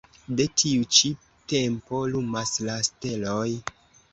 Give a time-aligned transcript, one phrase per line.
[0.37, 1.11] De tiu ĉi
[1.53, 3.47] tempo lumas la steloj.